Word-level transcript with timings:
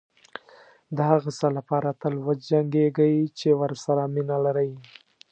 دهغه 0.97 1.31
څه 1.39 1.47
لپاره 1.57 1.89
تل 2.01 2.13
وجنګېږئ 2.27 3.15
چې 3.39 3.49
ورسره 3.61 4.03
مینه 4.13 4.37
لرئ. 4.45 4.71